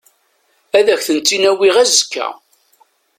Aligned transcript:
Ad 0.77 0.87
ak-tent-in-awiɣ 0.93 1.75
azekka. 1.83 2.27